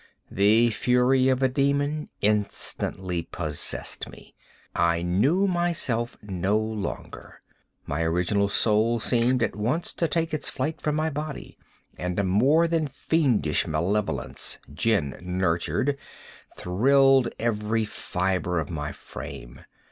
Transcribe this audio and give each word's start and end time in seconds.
The 0.31 0.71
fury 0.71 1.27
of 1.29 1.43
a 1.43 1.47
demon 1.47 2.09
instantly 2.21 3.21
possessed 3.21 4.09
me. 4.09 4.33
I 4.75 5.03
knew 5.03 5.45
myself 5.45 6.17
no 6.23 6.57
longer. 6.57 7.43
My 7.85 8.01
original 8.01 8.49
soul 8.49 8.99
seemed, 8.99 9.43
at 9.43 9.55
once, 9.55 9.93
to 9.93 10.07
take 10.07 10.33
its 10.33 10.49
flight 10.49 10.81
from 10.81 10.95
my 10.95 11.11
body 11.11 11.55
and 11.99 12.17
a 12.17 12.23
more 12.23 12.67
than 12.67 12.87
fiendish 12.87 13.67
malevolence, 13.67 14.57
gin 14.73 15.19
nurtured, 15.21 15.99
thrilled 16.57 17.27
every 17.37 17.85
fibre 17.85 18.57
of 18.57 18.71
my 18.71 18.91
frame. 18.91 19.61